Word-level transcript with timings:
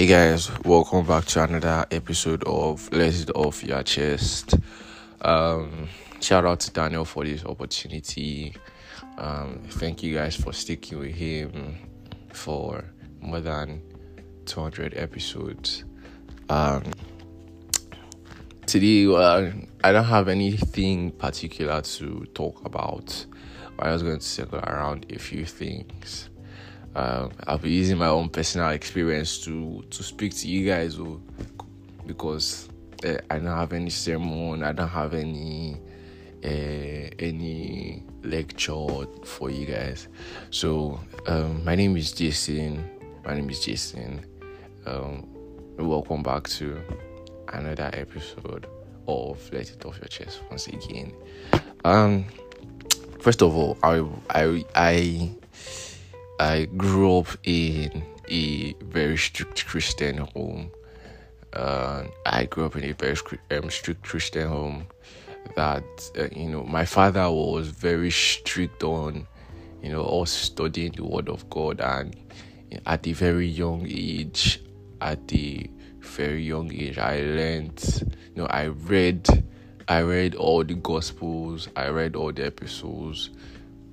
Hey 0.00 0.06
guys, 0.06 0.50
welcome 0.64 1.04
back 1.06 1.26
to 1.26 1.44
another 1.44 1.84
episode 1.90 2.42
of 2.44 2.90
Let 2.90 3.20
It 3.20 3.30
Off 3.34 3.62
Your 3.62 3.82
Chest. 3.82 4.54
Um, 5.20 5.88
shout 6.22 6.46
out 6.46 6.60
to 6.60 6.70
Daniel 6.70 7.04
for 7.04 7.22
this 7.22 7.44
opportunity. 7.44 8.56
Um, 9.18 9.60
thank 9.68 10.02
you 10.02 10.14
guys 10.14 10.36
for 10.36 10.54
sticking 10.54 11.00
with 11.00 11.14
him 11.14 11.76
for 12.32 12.82
more 13.20 13.40
than 13.42 13.82
200 14.46 14.94
episodes. 14.96 15.84
Um, 16.48 16.82
today, 18.64 19.04
I 19.04 19.92
don't 19.92 20.04
have 20.04 20.28
anything 20.28 21.10
particular 21.10 21.82
to 21.82 22.26
talk 22.32 22.64
about. 22.64 23.26
I 23.78 23.92
was 23.92 24.02
going 24.02 24.18
to 24.18 24.24
circle 24.24 24.60
around 24.60 25.04
a 25.10 25.18
few 25.18 25.44
things. 25.44 26.29
Um, 26.94 27.30
I'll 27.46 27.58
be 27.58 27.70
using 27.70 27.98
my 27.98 28.08
own 28.08 28.28
personal 28.28 28.70
experience 28.70 29.38
to 29.44 29.84
to 29.90 30.02
speak 30.02 30.34
to 30.36 30.48
you 30.48 30.66
guys, 30.66 30.98
oh, 30.98 31.20
because 32.06 32.68
uh, 33.04 33.18
I 33.30 33.38
don't 33.38 33.46
have 33.46 33.72
any 33.72 33.90
sermon, 33.90 34.64
I 34.64 34.72
don't 34.72 34.88
have 34.88 35.14
any 35.14 35.80
uh, 36.44 37.10
any 37.18 38.02
lecture 38.22 39.06
for 39.24 39.50
you 39.50 39.66
guys. 39.66 40.08
So 40.50 41.00
um, 41.26 41.64
my 41.64 41.74
name 41.74 41.96
is 41.96 42.12
Jason. 42.12 42.88
My 43.24 43.34
name 43.34 43.50
is 43.50 43.60
Jason. 43.60 44.24
Um, 44.86 45.28
welcome 45.78 46.22
back 46.22 46.48
to 46.48 46.80
another 47.52 47.90
episode 47.92 48.66
of 49.06 49.52
Let 49.52 49.70
It 49.70 49.84
Off 49.84 49.98
Your 49.98 50.08
Chest 50.08 50.40
once 50.50 50.66
again. 50.66 51.12
Um, 51.84 52.24
first 53.20 53.42
of 53.42 53.54
all, 53.54 53.78
I 53.82 54.04
I 54.30 54.64
I 54.74 55.30
I 56.40 56.64
grew 56.64 57.18
up 57.18 57.36
in 57.44 58.02
a 58.30 58.72
very 58.84 59.18
strict 59.18 59.66
Christian 59.66 60.16
home. 60.16 60.70
Uh, 61.52 62.04
I 62.24 62.46
grew 62.46 62.64
up 62.64 62.76
in 62.76 62.84
a 62.84 62.92
very 62.92 63.18
um, 63.50 63.68
strict 63.68 64.02
Christian 64.04 64.48
home. 64.48 64.86
That 65.54 65.84
uh, 66.18 66.28
you 66.34 66.48
know, 66.48 66.62
my 66.62 66.86
father 66.86 67.30
was 67.30 67.68
very 67.68 68.10
strict 68.10 68.82
on, 68.82 69.26
you 69.82 69.90
know, 69.92 70.02
us 70.06 70.30
studying 70.30 70.92
the 70.92 71.04
Word 71.04 71.28
of 71.28 71.48
God, 71.50 71.78
and 71.82 72.16
at 72.86 73.06
a 73.06 73.12
very 73.12 73.46
young 73.46 73.86
age, 73.86 74.62
at 75.02 75.28
the 75.28 75.68
very 75.98 76.42
young 76.42 76.72
age, 76.72 76.96
I 76.96 77.20
learned, 77.20 78.02
you 78.34 78.42
know, 78.42 78.46
I 78.46 78.64
read, 78.64 79.28
I 79.88 80.00
read 80.00 80.36
all 80.36 80.64
the 80.64 80.74
Gospels, 80.74 81.68
I 81.76 81.88
read 81.88 82.16
all 82.16 82.32
the 82.32 82.46
epistles 82.46 83.28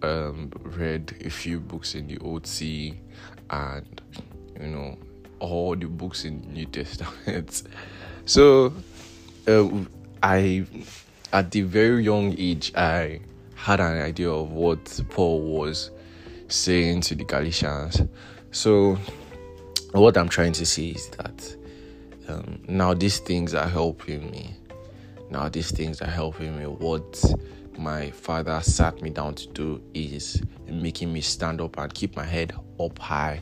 um, 0.02 0.52
read 0.64 1.16
a 1.26 1.30
few 1.30 1.60
books 1.60 1.96
in 1.96 2.08
the 2.08 2.18
OT 2.20 3.00
and 3.50 4.02
you 4.60 4.68
know 4.68 4.98
all 5.40 5.76
the 5.76 5.86
books 5.88 6.26
in 6.26 6.42
the 6.42 6.48
New 6.48 6.66
Testament. 6.66 7.64
so 8.26 8.74
um, 9.48 9.90
I, 10.24 10.66
at 11.32 11.52
the 11.52 11.62
very 11.62 12.04
young 12.04 12.36
age, 12.38 12.74
I 12.76 13.22
had 13.56 13.80
an 13.80 14.02
idea 14.02 14.30
of 14.30 14.52
what 14.52 15.00
Paul 15.10 15.42
was 15.42 15.92
saying 16.48 17.02
to 17.02 17.16
the 17.16 17.24
Galatians. 17.24 18.02
So 18.52 18.98
what 19.92 20.18
I'm 20.18 20.30
trying 20.30 20.54
to 20.54 20.66
say 20.66 20.90
is 20.90 21.08
that 21.10 21.56
um, 22.28 22.60
now 22.68 22.94
these 22.94 23.20
things 23.20 23.54
are 23.54 23.68
helping 23.68 24.30
me. 24.32 24.56
Now 25.30 25.50
these 25.50 25.72
things 25.72 26.02
are 26.02 26.10
helping 26.10 26.58
me. 26.58 26.66
What 26.66 27.24
my 27.78 28.12
father 28.12 28.60
sat 28.62 29.02
me 29.02 29.10
down 29.10 29.36
to 29.36 29.48
do 29.50 29.82
is 29.94 30.42
making 30.68 31.14
me 31.14 31.22
stand 31.22 31.62
up 31.62 31.78
and 31.78 31.94
keep 31.94 32.16
my 32.16 32.24
head 32.24 32.54
up 32.80 32.98
high 33.00 33.42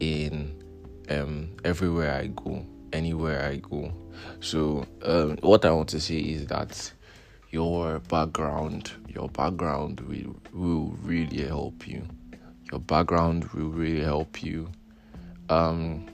in 0.00 0.62
um, 1.08 1.50
everywhere 1.64 2.14
I 2.14 2.28
go, 2.28 2.64
anywhere 2.92 3.44
I 3.44 3.56
go. 3.56 3.92
So, 4.40 4.86
um, 5.02 5.36
what 5.42 5.64
I 5.64 5.70
want 5.72 5.88
to 5.90 6.00
say 6.00 6.18
is 6.18 6.46
that 6.46 6.92
your 7.50 7.98
background, 8.00 8.92
your 9.08 9.28
background 9.28 10.00
will, 10.00 10.36
will 10.52 10.96
really 11.02 11.44
help 11.44 11.86
you. 11.86 12.06
Your 12.70 12.80
background 12.80 13.44
will 13.52 13.70
really 13.70 14.04
help 14.04 14.42
you. 14.42 14.70
Um, 15.48 16.06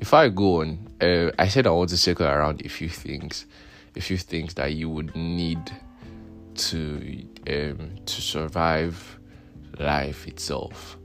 if 0.00 0.14
I 0.14 0.28
go 0.28 0.62
on, 0.62 0.88
uh, 1.00 1.30
I 1.38 1.48
said 1.48 1.66
I 1.66 1.70
want 1.70 1.90
to 1.90 1.98
circle 1.98 2.26
around 2.26 2.62
a 2.64 2.68
few 2.68 2.88
things, 2.88 3.46
a 3.96 4.00
few 4.00 4.16
things 4.16 4.54
that 4.54 4.72
you 4.72 4.88
would 4.88 5.14
need 5.14 5.58
to 6.58 7.24
um, 7.48 7.90
to 8.04 8.20
survive 8.20 9.18
life 9.78 10.26
itself. 10.26 10.98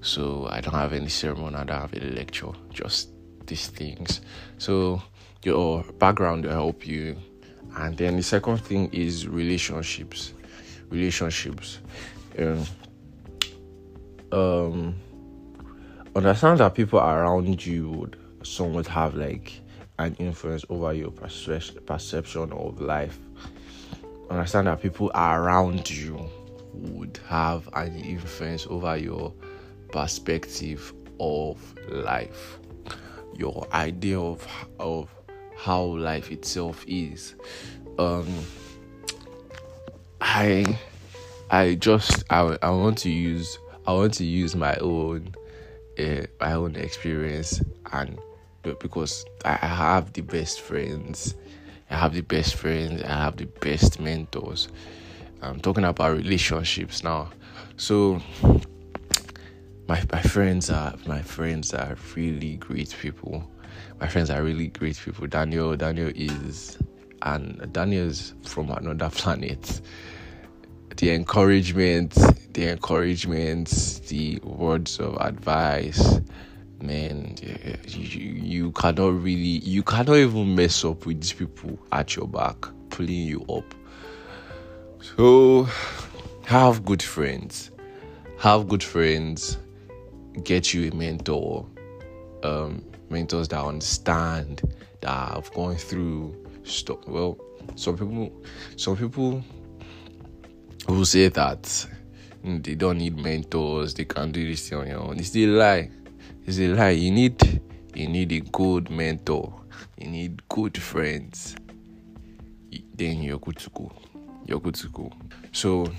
So 0.00 0.46
I 0.50 0.60
don't 0.60 0.74
have 0.74 0.92
any 0.92 1.08
sermon, 1.08 1.54
I 1.54 1.64
don't 1.64 1.80
have 1.80 1.94
any 1.94 2.10
lecture, 2.10 2.52
just 2.72 3.10
these 3.46 3.68
things. 3.68 4.20
So 4.58 5.02
your 5.44 5.84
background 5.98 6.44
will 6.44 6.52
help 6.52 6.86
you. 6.86 7.16
And 7.76 7.96
then 7.96 8.16
the 8.16 8.22
second 8.22 8.58
thing 8.58 8.90
is 8.92 9.26
relationships. 9.26 10.32
Relationships. 10.90 11.78
Um, 12.38 12.64
um 14.32 14.94
understand 16.14 16.60
that 16.60 16.74
people 16.74 16.98
around 16.98 17.64
you 17.64 17.90
would 17.90 18.16
somewhat 18.42 18.86
have 18.86 19.14
like 19.14 19.60
an 19.98 20.14
influence 20.18 20.64
over 20.68 20.92
your 20.92 21.10
perception 21.10 22.52
of 22.52 22.80
life 22.80 23.18
understand 24.30 24.66
that 24.66 24.82
people 24.82 25.10
around 25.14 25.90
you 25.90 26.28
would 26.72 27.18
have 27.28 27.68
an 27.74 27.96
influence 27.96 28.66
over 28.68 28.96
your 28.96 29.32
perspective 29.90 30.92
of 31.20 31.58
life, 31.88 32.58
your 33.34 33.66
idea 33.72 34.18
of 34.18 34.46
of 34.78 35.08
how 35.56 35.82
life 35.82 36.30
itself 36.30 36.84
is. 36.86 37.34
Um, 37.98 38.28
I 40.20 40.78
I 41.50 41.74
just 41.74 42.24
I, 42.30 42.58
I 42.62 42.70
want 42.70 42.98
to 42.98 43.10
use 43.10 43.58
I 43.86 43.92
want 43.92 44.14
to 44.14 44.24
use 44.24 44.54
my 44.54 44.74
own 44.76 45.34
uh, 45.98 46.26
my 46.40 46.52
own 46.52 46.76
experience 46.76 47.62
and 47.92 48.18
because 48.80 49.24
I 49.44 49.54
have 49.54 50.12
the 50.12 50.22
best 50.22 50.60
friends 50.60 51.36
I 51.90 51.96
have 51.96 52.14
the 52.14 52.22
best 52.22 52.54
friends, 52.56 53.02
I 53.02 53.08
have 53.08 53.36
the 53.36 53.46
best 53.46 54.00
mentors. 54.00 54.68
I'm 55.42 55.60
talking 55.60 55.84
about 55.84 56.16
relationships 56.16 57.04
now. 57.04 57.30
So 57.76 58.20
my 59.88 60.02
my 60.12 60.22
friends 60.22 60.70
are 60.70 60.94
my 61.06 61.22
friends 61.22 61.72
are 61.74 61.96
really 62.14 62.56
great 62.56 62.94
people. 63.00 63.48
My 64.00 64.08
friends 64.08 64.30
are 64.30 64.42
really 64.42 64.68
great 64.68 64.98
people. 64.98 65.26
Daniel 65.26 65.76
Daniel 65.76 66.10
is 66.14 66.78
and 67.22 67.72
Daniel's 67.72 68.34
from 68.44 68.70
another 68.70 69.10
planet. 69.10 69.80
The 70.96 71.10
encouragement, 71.10 72.14
the 72.54 72.70
encouragement, 72.70 74.00
the 74.08 74.38
words 74.42 74.98
of 74.98 75.16
advice, 75.20 76.20
man, 76.80 77.34
you, 77.88 78.20
you 78.20 78.72
cannot 78.72 79.22
really, 79.22 79.58
you 79.64 79.82
cannot 79.82 80.16
even 80.16 80.54
mess 80.54 80.84
up 80.84 81.06
with 81.06 81.20
these 81.20 81.32
people 81.32 81.78
at 81.92 82.16
your 82.16 82.28
back, 82.28 82.56
pulling 82.90 83.14
you 83.14 83.44
up. 83.48 83.74
So, 85.00 85.68
have 86.44 86.84
good 86.84 87.02
friends. 87.02 87.70
Have 88.38 88.68
good 88.68 88.82
friends. 88.82 89.58
Get 90.42 90.74
you 90.74 90.90
a 90.90 90.94
mentor. 90.94 91.66
Um, 92.42 92.84
mentors 93.08 93.48
that 93.48 93.64
understand, 93.64 94.62
that 95.00 95.34
have 95.34 95.52
gone 95.54 95.76
through 95.76 96.36
stuff. 96.64 97.06
Well, 97.06 97.38
some 97.74 97.96
people, 97.96 98.32
some 98.76 98.96
people 98.96 99.42
who 100.86 101.04
say 101.04 101.28
that 101.28 101.86
they 102.44 102.74
don't 102.74 102.98
need 102.98 103.16
mentors, 103.16 103.94
they 103.94 104.04
can 104.04 104.30
do 104.30 104.46
this 104.46 104.70
on 104.72 104.86
your 104.86 105.00
own. 105.00 105.18
It's 105.18 105.34
a 105.34 105.46
lie 105.46 105.90
it's 106.46 106.58
a 106.58 106.68
lie. 106.68 106.90
You 106.90 107.10
need 107.10 107.60
you 107.94 108.08
need 108.08 108.32
a 108.32 108.40
good 108.40 108.88
mentor. 108.88 109.52
You 109.98 110.08
need 110.08 110.48
good 110.48 110.80
friends. 110.80 111.56
Then 112.94 113.22
you're 113.22 113.38
good 113.38 113.56
to 113.58 113.70
go. 113.70 113.92
You're 114.46 114.60
good 114.60 114.76
to 114.76 114.88
go. 114.88 115.12
So 115.52 115.90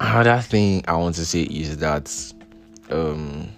another 0.00 0.40
thing 0.40 0.84
I 0.88 0.96
want 0.96 1.14
to 1.16 1.24
say 1.24 1.42
is 1.42 1.76
that 1.78 2.12
um 2.90 3.48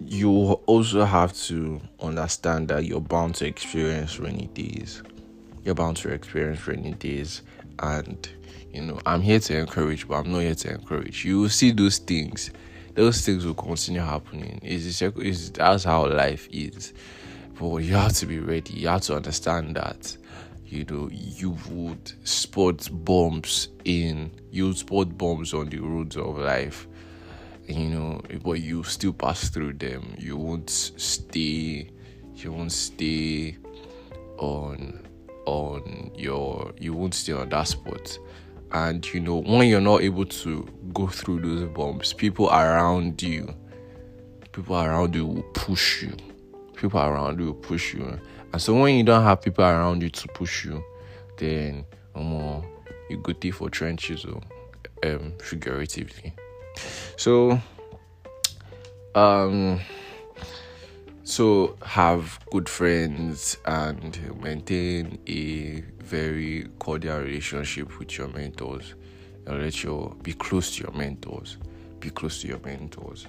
you 0.00 0.28
also 0.66 1.04
have 1.04 1.32
to 1.32 1.80
understand 2.00 2.68
that 2.68 2.84
you're 2.84 3.00
bound 3.00 3.36
to 3.36 3.46
experience 3.46 4.18
rainy 4.18 4.48
days. 4.48 5.02
You're 5.64 5.76
bound 5.76 5.96
to 5.98 6.08
experience 6.08 6.66
rainy 6.66 6.92
days 6.94 7.42
and 7.78 8.28
you 8.72 8.82
know 8.82 9.00
I'm 9.06 9.20
here 9.20 9.38
to 9.38 9.58
encourage, 9.58 10.08
but 10.08 10.14
I'm 10.16 10.32
not 10.32 10.40
here 10.40 10.56
to 10.56 10.72
encourage. 10.72 11.24
You 11.24 11.40
will 11.40 11.50
see 11.50 11.70
those 11.70 11.98
things 11.98 12.50
those 12.94 13.24
things 13.24 13.46
will 13.46 13.54
continue 13.54 14.00
happening. 14.00 14.60
Is 14.62 15.02
is 15.02 15.50
that's 15.52 15.84
how 15.84 16.06
life 16.06 16.48
is. 16.50 16.92
But 17.58 17.76
you 17.78 17.94
have 17.94 18.12
to 18.14 18.26
be 18.26 18.38
ready. 18.38 18.74
You 18.74 18.88
have 18.88 19.02
to 19.02 19.16
understand 19.16 19.76
that 19.76 20.16
you 20.66 20.84
know 20.84 21.08
you 21.10 21.56
would 21.70 22.12
spot 22.26 22.88
bombs 22.90 23.68
in 23.84 24.30
you 24.50 24.72
spot 24.74 25.16
bombs 25.16 25.54
on 25.54 25.68
the 25.68 25.78
roads 25.78 26.16
of 26.16 26.38
life. 26.38 26.86
You 27.68 27.90
know, 27.90 28.20
but 28.42 28.60
you 28.60 28.82
still 28.82 29.12
pass 29.12 29.48
through 29.48 29.74
them. 29.74 30.14
You 30.18 30.36
won't 30.36 30.68
stay 30.70 31.90
you 32.36 32.52
won't 32.52 32.72
stay 32.72 33.56
on 34.38 35.06
on 35.46 36.10
your 36.16 36.72
you 36.78 36.92
won't 36.92 37.14
stay 37.14 37.32
on 37.32 37.48
that 37.50 37.68
spot 37.68 38.18
and 38.72 39.12
you 39.12 39.20
know 39.20 39.42
when 39.42 39.68
you're 39.68 39.80
not 39.80 40.02
able 40.02 40.24
to 40.24 40.66
go 40.92 41.06
through 41.06 41.40
those 41.40 41.68
bumps 41.70 42.12
people 42.12 42.48
around 42.48 43.22
you 43.22 43.54
people 44.52 44.76
around 44.76 45.14
you 45.14 45.26
will 45.26 45.42
push 45.54 46.02
you. 46.02 46.14
People 46.76 47.00
around 47.00 47.40
you 47.40 47.46
will 47.46 47.54
push 47.54 47.94
you. 47.94 48.18
And 48.52 48.60
so 48.60 48.74
when 48.78 48.96
you 48.96 49.02
don't 49.02 49.22
have 49.22 49.40
people 49.40 49.64
around 49.64 50.02
you 50.02 50.10
to 50.10 50.28
push 50.28 50.64
you 50.64 50.84
then 51.38 51.84
um, 52.14 52.62
you 53.08 53.16
go 53.16 53.32
deep 53.32 53.54
for 53.54 53.70
trenches 53.70 54.24
or 54.24 54.40
um, 55.04 55.32
figuratively. 55.40 56.34
So 57.16 57.60
um 59.14 59.80
so 61.32 61.78
have 61.82 62.38
good 62.50 62.68
friends 62.68 63.56
and 63.64 64.20
maintain 64.42 65.18
a 65.26 65.80
very 66.04 66.68
cordial 66.78 67.20
relationship 67.20 67.98
with 67.98 68.18
your 68.18 68.28
mentors. 68.28 68.94
And 69.46 69.62
let 69.62 69.82
your 69.82 70.14
be 70.22 70.34
close 70.34 70.76
to 70.76 70.82
your 70.82 70.92
mentors. 70.92 71.56
Be 72.00 72.10
close 72.10 72.42
to 72.42 72.48
your 72.48 72.58
mentors. 72.58 73.28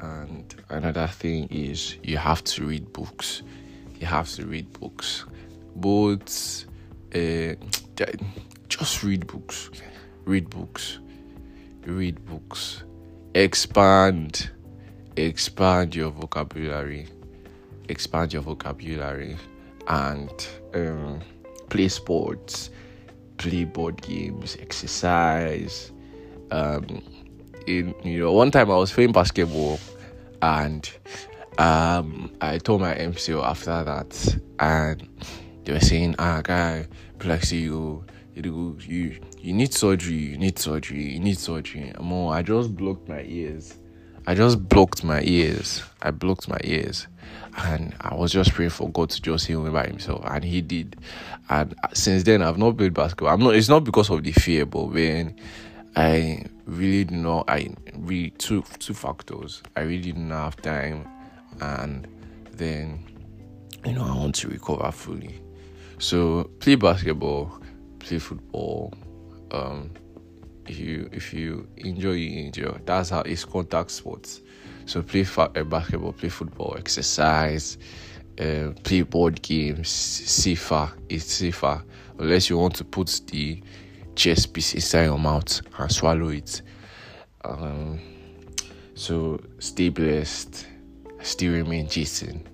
And 0.00 0.54
another 0.68 1.06
thing 1.06 1.48
is 1.50 1.96
you 2.02 2.18
have 2.18 2.44
to 2.44 2.66
read 2.66 2.92
books. 2.92 3.40
You 3.98 4.06
have 4.06 4.28
to 4.32 4.46
read 4.46 4.70
books. 4.78 5.24
Both 5.74 6.66
uh, 7.14 7.54
just 8.68 9.02
read 9.02 9.26
books. 9.26 9.70
Read 10.26 10.50
books. 10.50 10.98
Read 11.86 12.22
books. 12.26 12.84
Expand. 13.34 14.50
Expand 15.16 15.96
your 15.96 16.10
vocabulary 16.10 17.08
expand 17.88 18.32
your 18.32 18.42
vocabulary 18.42 19.36
and 19.88 20.46
um, 20.74 21.20
play 21.68 21.88
sports, 21.88 22.70
play 23.36 23.64
board 23.64 24.00
games, 24.02 24.56
exercise. 24.60 25.92
Um, 26.50 27.02
in 27.66 27.94
you 28.02 28.20
know, 28.20 28.32
one 28.32 28.50
time 28.50 28.70
I 28.70 28.76
was 28.76 28.92
playing 28.92 29.12
basketball, 29.12 29.78
and 30.40 30.90
um, 31.58 32.32
I 32.40 32.58
told 32.58 32.80
my 32.80 32.94
MCO 32.94 33.42
after 33.44 33.84
that, 33.84 34.38
and 34.58 35.08
they 35.64 35.72
were 35.72 35.80
saying, 35.80 36.14
"Ah, 36.18 36.40
guy, 36.42 36.86
Plexi, 37.18 37.62
you, 37.62 38.04
you, 38.34 38.76
you, 39.40 39.52
need 39.52 39.74
surgery, 39.74 40.14
you 40.14 40.38
need 40.38 40.58
surgery, 40.58 41.12
you 41.12 41.20
need 41.20 41.38
surgery." 41.38 41.92
More, 42.00 42.34
I 42.34 42.42
just 42.42 42.74
blocked 42.74 43.08
my 43.08 43.22
ears. 43.22 43.74
I 44.28 44.34
just 44.34 44.68
blocked 44.68 45.02
my 45.04 45.22
ears. 45.22 45.82
I 46.02 46.10
blocked 46.10 46.50
my 46.50 46.58
ears 46.62 47.06
and 47.56 47.94
I 47.98 48.14
was 48.14 48.30
just 48.30 48.52
praying 48.52 48.68
for 48.68 48.90
God 48.90 49.08
to 49.08 49.22
just 49.22 49.46
heal 49.46 49.62
me 49.62 49.70
by 49.70 49.86
Himself, 49.86 50.22
and 50.26 50.44
He 50.44 50.60
did. 50.60 50.96
And 51.48 51.74
since 51.94 52.24
then, 52.24 52.42
I've 52.42 52.58
not 52.58 52.76
played 52.76 52.92
basketball. 52.92 53.32
I'm 53.32 53.40
not. 53.40 53.54
It's 53.54 53.70
not 53.70 53.84
because 53.84 54.10
of 54.10 54.22
the 54.22 54.32
fear, 54.32 54.66
but 54.66 54.84
when 54.84 55.34
I 55.96 56.44
really 56.66 57.04
did 57.04 57.16
not. 57.16 57.46
I 57.48 57.70
really 57.94 58.28
two 58.32 58.62
two 58.78 58.92
factors. 58.92 59.62
I 59.76 59.80
really 59.80 60.12
didn't 60.12 60.28
have 60.28 60.60
time, 60.60 61.08
and 61.62 62.06
then 62.52 63.06
you 63.86 63.94
know 63.94 64.04
I 64.04 64.14
want 64.14 64.34
to 64.34 64.48
recover 64.48 64.92
fully. 64.92 65.40
So 66.00 66.50
play 66.60 66.74
basketball, 66.74 67.62
play 67.98 68.18
football. 68.18 68.92
Um, 69.52 69.90
if 70.68 70.78
you 70.78 71.08
if 71.12 71.32
you 71.32 71.66
enjoy, 71.76 72.12
you 72.12 72.46
enjoy. 72.46 72.78
That's 72.84 73.10
how 73.10 73.20
it's 73.20 73.44
contact 73.44 73.90
sports. 73.90 74.40
So 74.86 75.02
play 75.02 75.24
fa- 75.24 75.50
uh, 75.54 75.64
basketball, 75.64 76.12
play 76.12 76.28
football, 76.28 76.76
exercise, 76.78 77.78
uh, 78.40 78.70
play 78.84 79.02
board 79.02 79.42
games, 79.42 79.88
safer. 79.88 80.90
It's 81.08 81.24
safer 81.32 81.82
unless 82.18 82.50
you 82.50 82.58
want 82.58 82.74
to 82.76 82.84
put 82.84 83.20
the 83.26 83.62
chess 84.14 84.46
piece 84.46 84.74
inside 84.74 85.04
your 85.04 85.18
mouth 85.18 85.60
and 85.78 85.92
swallow 85.92 86.28
it. 86.28 86.62
Um, 87.44 88.00
so 88.94 89.40
stay 89.58 89.90
blessed. 89.90 90.66
Still 91.22 91.52
remain 91.52 91.88
Jason. 91.88 92.46